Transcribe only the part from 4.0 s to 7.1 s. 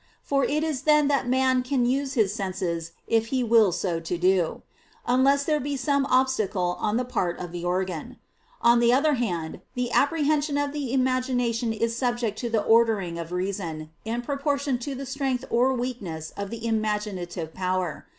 do; unless there be some obstacle on the